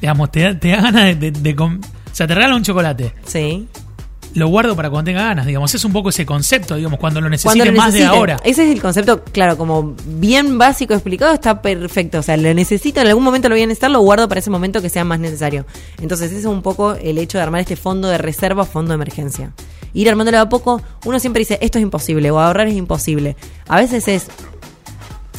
Digamos, 0.00 0.30
te, 0.32 0.40
da- 0.40 0.58
te 0.58 0.68
da 0.70 0.76
ganas 0.80 1.04
de... 1.04 1.14
de- 1.16 1.30
de 1.30 1.54
com- 1.56 1.80
o 1.82 2.14
sea, 2.16 2.26
te 2.26 2.34
regalan 2.34 2.56
un 2.58 2.62
chocolate. 2.62 3.12
Sí. 3.26 3.66
Lo 4.34 4.48
guardo 4.48 4.74
para 4.74 4.90
cuando 4.90 5.10
tenga 5.10 5.22
ganas, 5.24 5.46
digamos. 5.46 5.72
Es 5.74 5.84
un 5.84 5.92
poco 5.92 6.08
ese 6.08 6.26
concepto, 6.26 6.74
digamos, 6.74 6.98
cuando 6.98 7.20
lo 7.20 7.28
necesite 7.28 7.56
Cuando 7.58 7.72
lo 7.72 7.78
más 7.80 7.92
de 7.94 8.04
ahora. 8.04 8.36
Ese 8.44 8.64
es 8.64 8.72
el 8.74 8.82
concepto, 8.82 9.22
claro, 9.24 9.56
como 9.56 9.94
bien 10.06 10.58
básico 10.58 10.92
explicado, 10.94 11.32
está 11.34 11.62
perfecto. 11.62 12.18
O 12.18 12.22
sea, 12.22 12.36
lo 12.36 12.52
necesito, 12.52 13.00
en 13.00 13.06
algún 13.06 13.22
momento 13.22 13.48
lo 13.48 13.54
voy 13.54 13.62
a 13.62 13.66
necesitar, 13.66 13.92
lo 13.92 14.00
guardo 14.00 14.28
para 14.28 14.40
ese 14.40 14.50
momento 14.50 14.82
que 14.82 14.88
sea 14.88 15.04
más 15.04 15.20
necesario. 15.20 15.66
Entonces, 16.00 16.30
ese 16.32 16.40
es 16.40 16.46
un 16.46 16.62
poco 16.62 16.94
el 16.94 17.18
hecho 17.18 17.38
de 17.38 17.44
armar 17.44 17.60
este 17.60 17.76
fondo 17.76 18.08
de 18.08 18.18
reserva, 18.18 18.64
fondo 18.64 18.90
de 18.90 18.94
emergencia. 18.96 19.52
Ir 19.92 20.08
armándolo 20.08 20.38
de 20.38 20.42
a 20.42 20.48
poco, 20.48 20.82
uno 21.04 21.20
siempre 21.20 21.38
dice, 21.38 21.58
esto 21.62 21.78
es 21.78 21.82
imposible, 21.82 22.28
o 22.32 22.40
ahorrar 22.40 22.66
es 22.66 22.74
imposible. 22.74 23.36
A 23.68 23.76
veces 23.76 24.08
es 24.08 24.26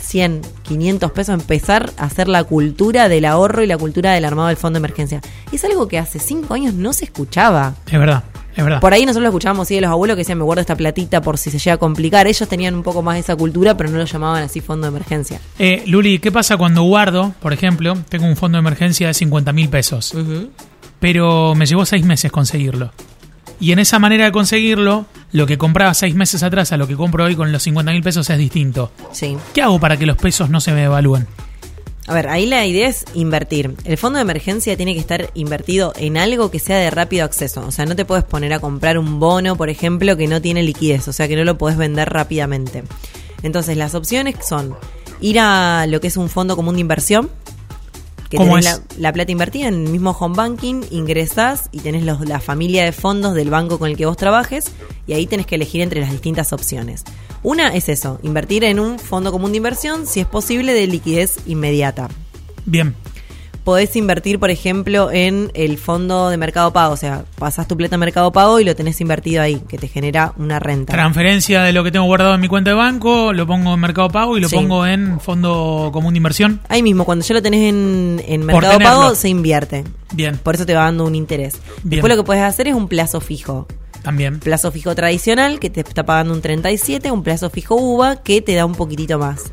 100, 0.05 0.41
500 0.63 1.11
pesos 1.11 1.33
empezar 1.33 1.91
a 1.97 2.05
hacer 2.05 2.27
la 2.27 2.43
cultura 2.43 3.09
del 3.09 3.25
ahorro 3.25 3.63
y 3.63 3.67
la 3.67 3.77
cultura 3.77 4.13
del 4.13 4.25
armado 4.25 4.49
del 4.49 4.57
fondo 4.57 4.77
de 4.77 4.81
emergencia. 4.81 5.21
Es 5.51 5.63
algo 5.65 5.87
que 5.87 5.97
hace 5.97 6.19
5 6.19 6.53
años 6.53 6.73
no 6.73 6.93
se 6.93 7.05
escuchaba. 7.05 7.75
Es 7.85 7.99
verdad, 7.99 8.23
es 8.55 8.63
verdad. 8.63 8.79
Por 8.79 8.93
ahí 8.93 9.05
nosotros 9.05 9.23
lo 9.23 9.29
escuchábamos, 9.29 9.67
sí, 9.67 9.75
de 9.75 9.81
los 9.81 9.89
abuelos 9.89 10.15
que 10.15 10.19
decían, 10.19 10.37
me 10.37 10.43
guardo 10.43 10.61
esta 10.61 10.75
platita 10.75 11.21
por 11.21 11.37
si 11.37 11.51
se 11.51 11.59
llega 11.59 11.73
a 11.73 11.77
complicar. 11.77 12.27
Ellos 12.27 12.47
tenían 12.47 12.75
un 12.75 12.83
poco 12.83 13.01
más 13.01 13.17
esa 13.17 13.35
cultura, 13.35 13.75
pero 13.75 13.89
no 13.89 13.97
lo 13.97 14.05
llamaban 14.05 14.43
así 14.43 14.61
fondo 14.61 14.87
de 14.87 14.91
emergencia. 14.95 15.41
Eh, 15.59 15.83
Luli, 15.87 16.19
¿qué 16.19 16.31
pasa 16.31 16.57
cuando 16.57 16.83
guardo, 16.83 17.33
por 17.41 17.53
ejemplo, 17.53 17.97
tengo 18.09 18.25
un 18.25 18.35
fondo 18.35 18.57
de 18.57 18.61
emergencia 18.61 19.07
de 19.07 19.13
50 19.13 19.51
mil 19.53 19.69
pesos, 19.69 20.13
pero 20.99 21.55
me 21.55 21.65
llevó 21.65 21.85
seis 21.85 22.05
meses 22.05 22.31
conseguirlo? 22.31 22.91
Y 23.59 23.71
en 23.71 23.79
esa 23.79 23.99
manera 23.99 24.25
de 24.25 24.31
conseguirlo, 24.31 25.05
lo 25.31 25.47
que 25.47 25.57
compraba 25.57 25.93
seis 25.93 26.15
meses 26.15 26.43
atrás 26.43 26.71
a 26.71 26.77
lo 26.77 26.87
que 26.87 26.95
compro 26.95 27.25
hoy 27.25 27.35
con 27.35 27.51
los 27.51 27.63
50 27.63 27.91
mil 27.91 28.03
pesos 28.03 28.29
es 28.29 28.37
distinto. 28.37 28.91
Sí. 29.11 29.37
¿Qué 29.53 29.61
hago 29.61 29.79
para 29.79 29.97
que 29.97 30.05
los 30.05 30.17
pesos 30.17 30.49
no 30.49 30.59
se 30.59 30.71
me 30.71 30.83
evalúen? 30.83 31.27
A 32.07 32.13
ver, 32.13 32.27
ahí 32.27 32.45
la 32.45 32.65
idea 32.65 32.87
es 32.87 33.03
invertir. 33.15 33.75
El 33.83 33.97
fondo 33.97 34.17
de 34.17 34.21
emergencia 34.21 34.77
tiene 34.77 34.93
que 34.93 34.99
estar 34.99 35.31
invertido 35.33 35.91
en 35.97 36.17
algo 36.17 36.51
que 36.51 36.59
sea 36.59 36.77
de 36.77 36.91
rápido 36.91 37.25
acceso. 37.25 37.65
O 37.65 37.71
sea, 37.71 37.85
no 37.85 37.95
te 37.95 38.05
puedes 38.05 38.23
poner 38.23 38.53
a 38.53 38.59
comprar 38.59 38.99
un 38.99 39.19
bono, 39.19 39.55
por 39.55 39.69
ejemplo, 39.69 40.15
que 40.15 40.27
no 40.27 40.39
tiene 40.39 40.61
liquidez, 40.61 41.07
o 41.07 41.13
sea, 41.13 41.27
que 41.27 41.35
no 41.35 41.43
lo 41.43 41.57
puedes 41.57 41.77
vender 41.77 42.09
rápidamente. 42.09 42.83
Entonces, 43.41 43.75
las 43.75 43.95
opciones 43.95 44.35
son 44.47 44.75
ir 45.19 45.39
a 45.39 45.87
lo 45.87 45.99
que 45.99 46.07
es 46.07 46.17
un 46.17 46.29
fondo 46.29 46.55
común 46.55 46.75
de 46.75 46.81
inversión. 46.81 47.29
Que 48.37 48.43
¿Cómo 48.43 48.57
tenés 48.57 48.65
es? 48.73 48.81
La, 48.97 49.09
la 49.09 49.13
plata 49.13 49.31
invertida 49.31 49.67
en 49.67 49.73
el 49.85 49.89
mismo 49.91 50.11
home 50.11 50.35
banking, 50.35 50.81
ingresás 50.91 51.69
y 51.71 51.79
tenés 51.79 52.03
los- 52.03 52.21
la 52.27 52.39
familia 52.39 52.83
de 52.85 52.91
fondos 52.91 53.33
del 53.33 53.49
banco 53.49 53.79
con 53.79 53.89
el 53.89 53.97
que 53.97 54.05
vos 54.05 54.17
trabajes 54.17 54.71
y 55.07 55.13
ahí 55.13 55.25
tenés 55.27 55.45
que 55.45 55.55
elegir 55.55 55.81
entre 55.81 56.01
las 56.01 56.11
distintas 56.11 56.51
opciones. 56.53 57.03
Una 57.43 57.75
es 57.75 57.89
eso, 57.89 58.19
invertir 58.23 58.63
en 58.63 58.79
un 58.79 58.97
fondo 58.99 59.31
común 59.31 59.51
de 59.51 59.57
inversión, 59.57 60.07
si 60.07 60.19
es 60.19 60.25
posible, 60.25 60.73
de 60.73 60.87
liquidez 60.87 61.37
inmediata 61.45 62.09
Bien, 62.65 62.95
podés 63.65 63.93
invertir, 63.97 64.39
por 64.39 64.51
ejemplo, 64.51 65.11
en 65.11 65.51
el 65.55 65.77
fondo 65.77 66.29
de 66.29 66.37
Mercado 66.37 66.71
Pago. 66.71 66.93
O 66.93 66.97
sea, 66.97 67.25
pasás 67.37 67.67
tu 67.67 67.75
plata 67.75 67.95
a 67.95 67.97
Mercado 67.97 68.31
Pago 68.31 68.61
y 68.61 68.63
lo 68.63 68.75
tenés 68.75 69.01
invertido 69.01 69.41
ahí, 69.41 69.61
que 69.67 69.77
te 69.77 69.89
genera 69.89 70.31
una 70.37 70.59
renta. 70.59 70.93
transferencia 70.93 71.63
de 71.63 71.73
lo 71.73 71.83
que 71.83 71.91
tengo 71.91 72.05
guardado 72.05 72.35
en 72.35 72.41
mi 72.41 72.47
cuenta 72.47 72.69
de 72.69 72.75
banco, 72.77 73.33
lo 73.33 73.45
pongo 73.45 73.73
en 73.73 73.79
Mercado 73.81 74.07
Pago 74.09 74.37
y 74.37 74.41
lo 74.41 74.47
Sí. 74.47 74.55
pongo 74.55 74.85
en 74.85 75.19
fondo 75.19 75.89
común 75.91 76.13
de 76.13 76.17
inversión. 76.17 76.61
Ahí 76.69 76.81
mismo, 76.83 77.03
cuando 77.03 77.25
ya 77.25 77.33
lo 77.33 77.41
tenés 77.41 77.67
en, 77.69 78.45
Mercado. 78.45 78.79
Pago, 78.79 79.15
se 79.15 79.27
invierte. 79.27 79.83
Bien, 80.13 80.37
Por 80.37 80.55
eso 80.55 80.65
te 80.65 80.73
va 80.75 80.83
dando 80.83 81.03
un 81.03 81.15
interés. 81.15 81.55
Bien. 81.83 81.89
Después 81.97 82.13
lo 82.15 82.21
que 82.21 82.25
puedes 82.25 82.43
hacer 82.43 82.67
es 82.69 82.75
un 82.75 82.87
plazo 82.87 83.19
fijo. 83.19 83.67
también. 84.03 84.39
Plazo 84.39 84.71
fijo 84.71 84.93
tradicional, 84.93 85.59
que 85.59 85.71
te 85.71 85.81
está 85.81 86.05
pagando 86.05 86.31
un 86.31 86.41
37, 86.41 87.09
un 87.11 87.23
plazo 87.23 87.49
fijo 87.49 87.73
UVA, 87.75 88.17
que 88.21 88.39
te 88.43 88.53
da 88.53 88.63
un 88.63 88.75
poquitito 88.75 89.17
más. 89.17 89.51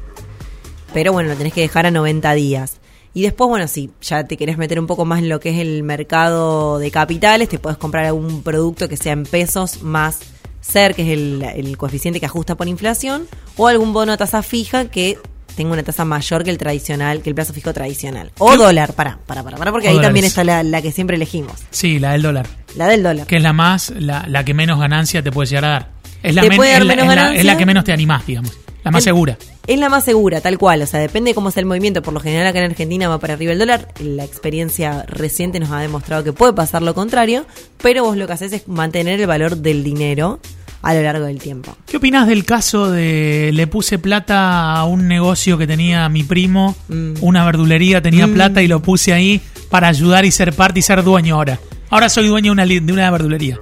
Pero 0.92 1.14
bueno, 1.14 1.30
lo 1.30 1.36
tenés 1.36 1.54
que 1.54 1.62
dejar 1.62 1.86
a 1.86 1.90
90 1.90 2.34
días. 2.34 2.78
Y 3.14 3.22
después, 3.22 3.48
bueno, 3.48 3.68
si 3.68 3.90
ya 4.00 4.24
te 4.24 4.36
querés 4.36 4.56
meter 4.56 4.80
un 4.80 4.86
poco 4.86 5.04
más 5.04 5.18
en 5.18 5.28
lo 5.28 5.38
que 5.38 5.50
es 5.50 5.58
el 5.58 5.82
mercado 5.82 6.78
de 6.78 6.90
capitales, 6.90 7.48
te 7.48 7.58
puedes 7.58 7.76
comprar 7.78 8.06
algún 8.06 8.42
producto 8.42 8.88
que 8.88 8.96
sea 8.96 9.12
en 9.12 9.24
pesos 9.24 9.82
más 9.82 10.18
SER, 10.62 10.94
que 10.94 11.02
es 11.02 11.08
el, 11.08 11.42
el 11.42 11.76
coeficiente 11.76 12.20
que 12.20 12.26
ajusta 12.26 12.54
por 12.54 12.68
inflación, 12.68 13.26
o 13.56 13.66
algún 13.68 13.92
bono 13.92 14.12
a 14.12 14.16
tasa 14.16 14.42
fija 14.42 14.86
que 14.86 15.18
tenga 15.56 15.72
una 15.74 15.82
tasa 15.82 16.06
mayor 16.06 16.44
que 16.44 16.50
el 16.50 16.56
tradicional, 16.56 17.20
que 17.20 17.28
el 17.28 17.34
plazo 17.34 17.52
fijo 17.52 17.74
tradicional. 17.74 18.32
O 18.38 18.52
¿Qué? 18.52 18.56
dólar, 18.56 18.94
para, 18.94 19.18
para, 19.26 19.42
para, 19.42 19.70
porque 19.70 19.88
O 19.88 19.90
ahí 19.90 19.96
dólares. 19.96 20.06
también 20.08 20.24
está 20.24 20.44
la, 20.44 20.62
la 20.62 20.80
que 20.80 20.90
siempre 20.92 21.16
elegimos, 21.16 21.52
Sí, 21.70 21.98
la 21.98 22.12
del 22.12 22.22
dólar. 22.22 22.46
la 22.76 22.86
del 22.88 23.02
dólar. 23.02 23.26
Que 23.26 23.36
es 23.36 23.42
la 23.42 23.52
más, 23.52 23.90
la, 23.90 24.24
la 24.26 24.44
que 24.44 24.54
menos 24.54 24.78
ganancia 24.80 25.22
te 25.22 25.30
puede 25.30 25.48
llegar 25.50 25.64
a 25.66 25.68
dar. 25.68 25.90
Es 26.22 26.34
la, 26.34 26.40
Te 26.42 26.48
men- 26.48 26.62
es 26.62 26.78
la- 26.78 26.84
menos 26.84 26.90
es 26.90 26.96
la- 26.96 27.02
es 27.02 27.08
ganancia. 27.16 27.44
la 27.44 27.56
que 27.58 27.66
menos 27.66 27.84
te 27.84 27.92
animás, 27.92 28.24
digamos. 28.26 28.52
La 28.84 28.90
más 28.90 29.04
segura. 29.04 29.36
Es 29.66 29.78
la 29.78 29.88
más 29.88 30.04
segura, 30.04 30.40
tal 30.40 30.58
cual. 30.58 30.82
O 30.82 30.86
sea, 30.86 30.98
depende 30.98 31.30
de 31.30 31.34
cómo 31.34 31.50
sea 31.50 31.60
el 31.60 31.66
movimiento. 31.66 32.02
Por 32.02 32.12
lo 32.14 32.20
general, 32.20 32.46
acá 32.48 32.58
en 32.58 32.70
Argentina 32.72 33.08
va 33.08 33.18
para 33.20 33.34
arriba 33.34 33.52
el 33.52 33.58
dólar. 33.58 33.88
La 34.00 34.24
experiencia 34.24 35.04
reciente 35.06 35.60
nos 35.60 35.70
ha 35.70 35.78
demostrado 35.78 36.24
que 36.24 36.32
puede 36.32 36.52
pasar 36.52 36.82
lo 36.82 36.94
contrario. 36.94 37.46
Pero 37.80 38.02
vos 38.02 38.16
lo 38.16 38.26
que 38.26 38.32
haces 38.32 38.52
es 38.52 38.66
mantener 38.68 39.20
el 39.20 39.26
valor 39.28 39.56
del 39.58 39.84
dinero 39.84 40.40
a 40.82 40.94
lo 40.94 41.02
largo 41.02 41.26
del 41.26 41.38
tiempo. 41.38 41.76
¿Qué 41.86 41.96
opinás 41.98 42.26
del 42.26 42.44
caso 42.44 42.90
de 42.90 43.50
le 43.52 43.68
puse 43.68 44.00
plata 44.00 44.72
a 44.74 44.84
un 44.84 45.06
negocio 45.06 45.56
que 45.56 45.68
tenía 45.68 46.08
mi 46.08 46.24
primo, 46.24 46.74
Mm. 46.88 47.14
una 47.20 47.44
verdulería, 47.44 48.02
tenía 48.02 48.26
Mm. 48.26 48.34
plata 48.34 48.62
y 48.62 48.66
lo 48.66 48.82
puse 48.82 49.12
ahí 49.12 49.40
para 49.70 49.86
ayudar 49.86 50.24
y 50.24 50.32
ser 50.32 50.52
parte 50.54 50.80
y 50.80 50.82
ser 50.82 51.04
dueño 51.04 51.36
ahora? 51.36 51.60
Ahora 51.88 52.08
soy 52.08 52.26
dueño 52.26 52.46
de 52.46 52.62
una, 52.62 52.66
de 52.66 52.92
una 52.92 53.08
verdulería. 53.12 53.58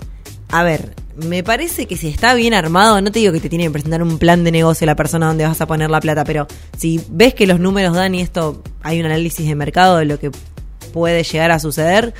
A 0.49 0.63
ver, 0.63 0.95
me 1.27 1.43
parece 1.43 1.87
que 1.87 1.97
si 1.97 2.09
está 2.09 2.35
bien 2.35 2.55
armado, 2.55 3.01
no 3.01 3.11
te 3.13 3.19
digo 3.21 3.33
que 3.33 3.41
te 3.41 3.49
tiene 3.49 3.65
que 3.65 3.71
presentar 3.71 4.03
un 4.03 4.19
plan 4.19 4.45
de 4.45 4.53
negocio 4.53 4.87
la 4.87 4.97
persona 4.97 5.27
donde 5.27 5.45
vas 5.47 5.61
a 5.61 5.67
poner 5.67 5.91
la 5.91 6.01
plata, 6.01 6.25
pero 6.25 6.47
si 6.77 7.01
ves 7.11 7.35
que 7.35 7.47
los 7.47 7.61
números 7.61 7.95
dan 7.95 8.15
y 8.15 8.21
esto 8.21 8.63
hay 8.83 9.01
un 9.01 9.07
análisis 9.07 9.47
de 9.47 9.55
mercado 9.55 9.97
de 9.99 10.05
lo 10.07 10.19
que 10.19 10.31
puede 10.93 11.23
llegar 11.23 11.51
a 11.53 11.59
suceder, 11.59 12.13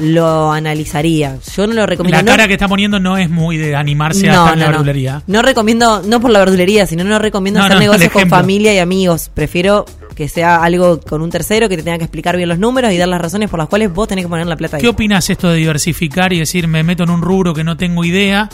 lo 0.00 0.52
analizaría. 0.52 1.38
Yo 1.56 1.66
no 1.66 1.72
lo 1.74 1.86
recomiendo. 1.86 2.16
La 2.18 2.22
No- 2.22 2.30
cara 2.32 2.46
que 2.46 2.54
está 2.54 2.68
poniendo 2.68 3.00
no 3.00 3.16
es 3.16 3.30
muy 3.30 3.56
de 3.56 3.74
animarse 3.74 4.28
a 4.28 4.32
estar 4.32 4.52
en 4.54 4.60
la 4.60 4.66
verdulería. 4.70 5.22
No 5.26 5.40
recomiendo, 5.42 6.02
no 6.02 6.20
por 6.20 6.30
la 6.30 6.40
verdulería, 6.40 6.86
sino 6.86 7.04
no 7.04 7.18
recomiendo 7.18 7.60
No, 7.60 7.66
hacer 7.66 7.76
no, 7.76 7.80
negocios 7.84 8.12
con 8.12 8.28
familia 8.28 8.74
y 8.74 8.78
amigos. 8.78 9.30
Prefiero 9.32 9.86
que 10.16 10.28
sea 10.28 10.64
algo 10.64 10.98
con 10.98 11.20
un 11.20 11.30
tercero 11.30 11.68
que 11.68 11.76
te 11.76 11.82
tenga 11.82 11.98
que 11.98 12.04
explicar 12.04 12.36
bien 12.36 12.48
los 12.48 12.58
números 12.58 12.90
y 12.90 12.96
dar 12.96 13.06
las 13.06 13.20
razones 13.20 13.50
por 13.50 13.58
las 13.58 13.68
cuales 13.68 13.92
vos 13.92 14.08
tenés 14.08 14.24
que 14.24 14.28
poner 14.28 14.46
la 14.46 14.56
plata 14.56 14.78
ahí. 14.78 14.82
¿Qué 14.82 14.88
opinas 14.88 15.28
esto 15.30 15.50
de 15.50 15.58
diversificar 15.58 16.32
y 16.32 16.38
decir 16.38 16.66
me 16.66 16.82
meto 16.82 17.04
en 17.04 17.10
un 17.10 17.20
rubro 17.20 17.54
que 17.54 17.62
no 17.62 17.76
tengo 17.76 18.02
idea? 18.02 18.48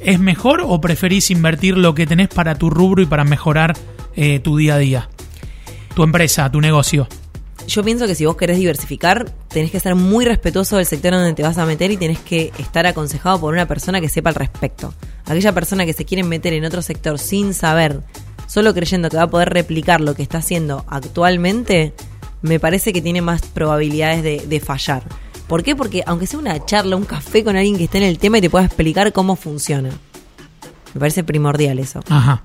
¿Es 0.00 0.20
mejor 0.20 0.62
o 0.64 0.80
preferís 0.80 1.30
invertir 1.30 1.78
lo 1.78 1.94
que 1.94 2.06
tenés 2.06 2.28
para 2.28 2.54
tu 2.56 2.68
rubro 2.70 3.02
y 3.02 3.06
para 3.06 3.24
mejorar 3.24 3.74
eh, 4.14 4.38
tu 4.38 4.58
día 4.58 4.74
a 4.74 4.78
día? 4.78 5.08
Tu 5.94 6.02
empresa, 6.02 6.52
tu 6.52 6.60
negocio. 6.60 7.08
Yo 7.66 7.82
pienso 7.82 8.06
que 8.06 8.14
si 8.14 8.26
vos 8.26 8.36
querés 8.36 8.58
diversificar, 8.58 9.30
tenés 9.48 9.70
que 9.70 9.80
ser 9.80 9.94
muy 9.94 10.26
respetuoso 10.26 10.76
del 10.76 10.86
sector 10.86 11.12
donde 11.12 11.32
te 11.32 11.42
vas 11.42 11.58
a 11.58 11.64
meter 11.66 11.90
y 11.90 11.96
tenés 11.96 12.18
que 12.18 12.52
estar 12.58 12.86
aconsejado 12.86 13.40
por 13.40 13.54
una 13.54 13.66
persona 13.66 14.00
que 14.00 14.08
sepa 14.08 14.30
al 14.30 14.36
respecto. 14.36 14.94
Aquella 15.24 15.52
persona 15.52 15.86
que 15.86 15.94
se 15.94 16.04
quiere 16.04 16.22
meter 16.22 16.52
en 16.52 16.64
otro 16.64 16.80
sector 16.82 17.18
sin 17.18 17.54
saber, 17.54 18.00
solo 18.48 18.74
creyendo 18.74 19.08
que 19.08 19.16
va 19.16 19.24
a 19.24 19.30
poder 19.30 19.50
replicar 19.50 20.00
lo 20.00 20.14
que 20.14 20.22
está 20.22 20.38
haciendo 20.38 20.84
actualmente, 20.88 21.94
me 22.42 22.58
parece 22.58 22.92
que 22.92 23.00
tiene 23.00 23.22
más 23.22 23.42
probabilidades 23.42 24.24
de, 24.24 24.44
de 24.48 24.58
fallar. 24.58 25.04
¿Por 25.46 25.62
qué? 25.62 25.76
Porque 25.76 26.02
aunque 26.06 26.26
sea 26.26 26.40
una 26.40 26.64
charla, 26.64 26.96
un 26.96 27.04
café 27.04 27.44
con 27.44 27.56
alguien 27.56 27.78
que 27.78 27.84
esté 27.84 27.98
en 27.98 28.04
el 28.04 28.18
tema 28.18 28.38
y 28.38 28.40
te 28.40 28.50
pueda 28.50 28.64
explicar 28.64 29.12
cómo 29.12 29.36
funciona. 29.36 29.90
Me 30.94 31.00
parece 31.00 31.22
primordial 31.22 31.78
eso. 31.78 32.02
Ajá. 32.08 32.42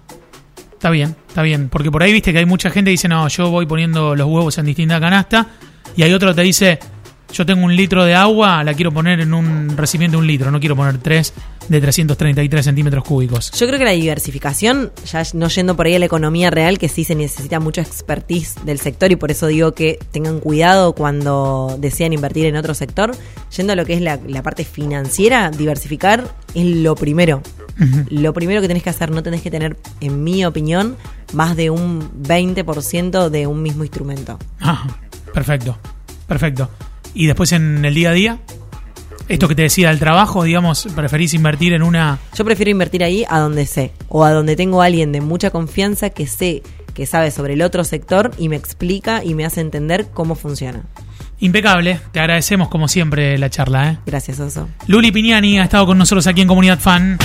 Está 0.74 0.90
bien, 0.90 1.16
está 1.28 1.42
bien. 1.42 1.70
Porque 1.70 1.90
por 1.90 2.04
ahí 2.04 2.12
viste 2.12 2.34
que 2.34 2.40
hay 2.40 2.46
mucha 2.46 2.70
gente 2.70 2.90
que 2.90 2.92
dice, 2.92 3.08
no, 3.08 3.28
yo 3.30 3.50
voy 3.50 3.66
poniendo 3.66 4.16
los 4.16 4.28
huevos 4.28 4.58
en 4.58 4.66
distinta 4.66 5.00
canasta. 5.00 5.48
Y 5.96 6.04
hay 6.04 6.14
otro 6.14 6.30
que 6.30 6.36
te 6.36 6.42
dice, 6.42 6.80
yo 7.34 7.46
tengo 7.46 7.66
un 7.66 7.76
litro 7.76 8.04
de 8.04 8.16
agua, 8.16 8.64
la 8.64 8.74
quiero 8.74 8.92
poner 8.92 9.20
en 9.22 9.34
un 9.34 9.76
recipiente 9.76 10.16
de 10.16 10.22
un 10.22 10.28
litro, 10.28 10.52
no 10.52 10.60
quiero 10.60 10.76
poner 10.76 10.98
tres 10.98 11.34
de 11.68 11.82
333 11.82 12.66
centímetros 12.66 13.04
cúbicos. 13.04 13.52
Yo 13.52 13.68
creo 13.68 13.80
que 13.80 13.86
la 13.86 13.92
diversificación, 13.92 14.92
ya 15.06 15.24
no 15.34 15.48
yendo 15.48 15.76
por 15.76 15.86
ahí 15.86 15.96
a 15.96 16.00
la 16.00 16.06
economía 16.06 16.50
real, 16.50 16.78
que 16.78 16.90
sí 16.90 17.04
se 17.04 17.16
necesita 17.16 17.60
mucha 17.60 17.82
expertise 17.82 18.56
del 18.66 18.80
sector 18.80 19.12
y 19.12 19.16
por 19.16 19.32
eso 19.32 19.48
digo 19.48 19.74
que 19.74 20.00
tengan 20.12 20.40
cuidado 20.40 20.94
cuando 20.94 21.76
desean 21.80 22.14
invertir 22.14 22.46
en 22.46 22.56
otro 22.56 22.74
sector, 22.74 23.16
yendo 23.56 23.74
a 23.74 23.76
lo 23.76 23.86
que 23.86 23.94
es 23.94 24.02
la, 24.02 24.20
la 24.28 24.44
parte 24.44 24.66
financiera, 24.66 25.52
diversificar 25.52 26.36
es 26.54 26.66
lo 26.66 26.96
primero. 26.96 27.42
Lo 28.10 28.34
primero 28.34 28.62
que 28.62 28.68
tenés 28.68 28.84
que 28.84 28.92
hacer, 28.92 29.10
no 29.10 29.24
tenés 29.24 29.42
que 29.42 29.50
tener, 29.50 29.78
en 30.00 30.24
mi 30.24 30.46
opinión, 30.46 30.96
más 31.34 31.56
de 31.56 31.72
un 31.72 32.24
20% 32.24 33.30
de 33.30 33.48
un 33.48 33.64
mismo 33.64 33.84
instrumento. 33.84 34.38
Ajá. 34.60 34.88
Perfecto, 35.34 35.78
perfecto. 36.28 36.70
Y 37.16 37.26
después 37.26 37.52
en 37.52 37.84
el 37.84 37.94
día 37.94 38.12
a 38.12 38.14
día, 38.14 38.40
esto 39.34 39.48
que 39.48 39.56
te 39.56 39.64
decía 39.64 39.90
del 39.90 40.00
trabajo, 40.00 40.44
digamos, 40.44 40.88
preferís 40.96 41.34
invertir 41.34 41.74
en 41.74 41.84
una... 41.84 42.20
Yo 42.36 42.46
prefiero 42.46 42.70
invertir 42.72 43.04
ahí 43.04 43.26
a 43.28 43.40
donde 43.40 43.66
sé 43.66 43.92
o 44.08 44.24
a 44.24 44.32
donde 44.32 44.56
tengo 44.56 44.82
a 44.82 44.86
alguien 44.86 45.12
de 45.12 45.22
mucha 45.22 45.50
confianza 45.50 46.12
que 46.12 46.28
sé 46.28 46.62
que 46.94 47.06
sabe 47.08 47.32
sobre 47.32 47.54
el 47.54 47.64
otro 47.64 47.84
sector 47.84 48.32
y 48.38 48.50
me 48.50 48.56
explica 48.56 49.24
y 49.24 49.34
me 49.34 49.46
hace 49.46 49.62
entender 49.62 50.08
cómo 50.14 50.36
funciona. 50.36 50.84
Impecable, 51.40 52.00
te 52.12 52.20
agradecemos 52.20 52.70
como 52.70 52.88
siempre 52.88 53.38
la 53.38 53.50
charla. 53.50 53.92
¿eh? 53.92 53.98
Gracias, 54.06 54.40
Oso. 54.40 54.70
Luli 54.88 55.12
Piñani 55.12 55.60
ha 55.60 55.64
estado 55.64 55.88
con 55.88 55.98
nosotros 55.98 56.28
aquí 56.28 56.42
en 56.42 56.48
Comunidad 56.48 56.80
Fan. 56.80 57.18